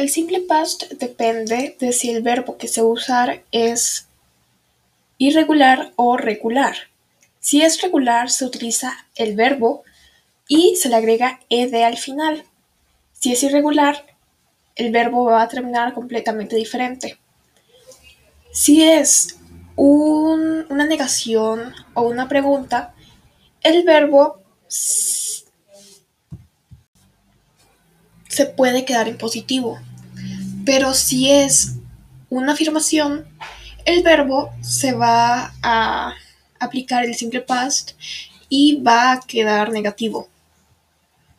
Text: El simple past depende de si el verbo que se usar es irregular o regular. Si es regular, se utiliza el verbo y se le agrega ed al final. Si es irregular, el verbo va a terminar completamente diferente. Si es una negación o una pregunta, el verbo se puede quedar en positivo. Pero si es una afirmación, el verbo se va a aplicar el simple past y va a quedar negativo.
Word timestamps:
El 0.00 0.08
simple 0.08 0.40
past 0.40 0.84
depende 0.92 1.76
de 1.78 1.92
si 1.92 2.08
el 2.08 2.22
verbo 2.22 2.56
que 2.56 2.68
se 2.68 2.82
usar 2.82 3.42
es 3.52 4.08
irregular 5.18 5.92
o 5.96 6.16
regular. 6.16 6.74
Si 7.38 7.60
es 7.60 7.82
regular, 7.82 8.30
se 8.30 8.46
utiliza 8.46 8.94
el 9.14 9.36
verbo 9.36 9.84
y 10.48 10.76
se 10.76 10.88
le 10.88 10.96
agrega 10.96 11.40
ed 11.50 11.74
al 11.74 11.98
final. 11.98 12.44
Si 13.12 13.30
es 13.30 13.42
irregular, 13.42 14.06
el 14.74 14.90
verbo 14.90 15.26
va 15.26 15.42
a 15.42 15.48
terminar 15.48 15.92
completamente 15.92 16.56
diferente. 16.56 17.18
Si 18.54 18.82
es 18.82 19.36
una 19.76 20.86
negación 20.86 21.74
o 21.92 22.04
una 22.04 22.26
pregunta, 22.26 22.94
el 23.62 23.84
verbo 23.84 24.40
se 24.66 25.44
puede 28.46 28.86
quedar 28.86 29.06
en 29.06 29.18
positivo. 29.18 29.78
Pero 30.64 30.94
si 30.94 31.30
es 31.30 31.76
una 32.28 32.52
afirmación, 32.52 33.26
el 33.84 34.02
verbo 34.02 34.50
se 34.60 34.92
va 34.92 35.52
a 35.62 36.14
aplicar 36.58 37.04
el 37.04 37.14
simple 37.14 37.40
past 37.40 37.92
y 38.48 38.80
va 38.82 39.12
a 39.12 39.20
quedar 39.20 39.70
negativo. 39.70 40.28